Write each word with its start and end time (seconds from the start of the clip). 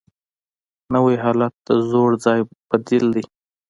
نوی 0.93 1.15
حالت 1.23 1.53
د 1.67 1.69
زوړ 1.89 2.09
ځای 2.25 2.39
بدیل 2.69 3.05
دی 3.15 3.23